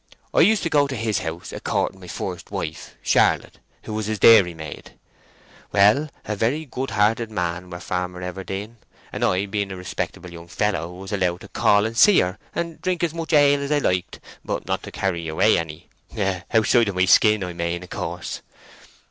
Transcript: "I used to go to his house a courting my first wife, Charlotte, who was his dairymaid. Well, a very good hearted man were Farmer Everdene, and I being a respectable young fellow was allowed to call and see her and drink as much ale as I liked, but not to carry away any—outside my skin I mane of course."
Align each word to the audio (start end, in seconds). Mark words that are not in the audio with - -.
"I 0.33 0.39
used 0.39 0.63
to 0.63 0.69
go 0.71 0.87
to 0.87 0.95
his 0.95 1.19
house 1.19 1.53
a 1.53 1.59
courting 1.59 1.99
my 1.99 2.07
first 2.07 2.49
wife, 2.49 2.95
Charlotte, 3.03 3.59
who 3.83 3.93
was 3.93 4.07
his 4.07 4.17
dairymaid. 4.17 4.93
Well, 5.71 6.09
a 6.25 6.35
very 6.35 6.65
good 6.65 6.89
hearted 6.89 7.29
man 7.29 7.69
were 7.69 7.79
Farmer 7.79 8.23
Everdene, 8.23 8.77
and 9.13 9.23
I 9.23 9.45
being 9.45 9.71
a 9.71 9.75
respectable 9.75 10.31
young 10.31 10.47
fellow 10.47 10.91
was 10.91 11.11
allowed 11.13 11.41
to 11.41 11.49
call 11.49 11.85
and 11.85 11.95
see 11.95 12.17
her 12.21 12.39
and 12.55 12.81
drink 12.81 13.03
as 13.03 13.13
much 13.13 13.31
ale 13.31 13.61
as 13.61 13.71
I 13.71 13.77
liked, 13.77 14.19
but 14.43 14.65
not 14.65 14.81
to 14.81 14.91
carry 14.91 15.27
away 15.27 15.55
any—outside 15.59 16.95
my 16.95 17.05
skin 17.05 17.43
I 17.43 17.53
mane 17.53 17.83
of 17.83 17.91
course." 17.91 18.41